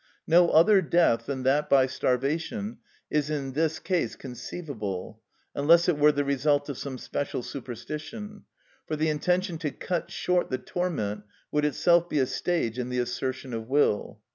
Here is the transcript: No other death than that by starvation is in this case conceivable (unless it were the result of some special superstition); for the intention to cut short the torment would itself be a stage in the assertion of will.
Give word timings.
No 0.25 0.49
other 0.49 0.81
death 0.81 1.27
than 1.27 1.43
that 1.43 1.69
by 1.69 1.85
starvation 1.85 2.79
is 3.11 3.29
in 3.29 3.51
this 3.51 3.77
case 3.77 4.15
conceivable 4.15 5.21
(unless 5.53 5.87
it 5.87 5.95
were 5.95 6.11
the 6.11 6.25
result 6.25 6.69
of 6.69 6.77
some 6.79 6.97
special 6.97 7.43
superstition); 7.43 8.45
for 8.87 8.95
the 8.95 9.09
intention 9.09 9.59
to 9.59 9.69
cut 9.69 10.09
short 10.09 10.49
the 10.49 10.57
torment 10.57 11.25
would 11.51 11.65
itself 11.65 12.09
be 12.09 12.17
a 12.17 12.25
stage 12.25 12.79
in 12.79 12.89
the 12.89 12.97
assertion 12.97 13.53
of 13.53 13.67
will. 13.67 14.19